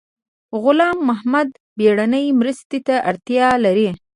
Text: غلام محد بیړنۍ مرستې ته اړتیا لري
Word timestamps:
غلام 0.63 0.97
محد 1.09 1.47
بیړنۍ 1.77 2.25
مرستې 2.39 2.79
ته 2.87 2.95
اړتیا 3.09 3.47
لري 3.65 3.89